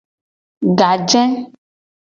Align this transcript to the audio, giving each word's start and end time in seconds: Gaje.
Gaje. 0.81 1.23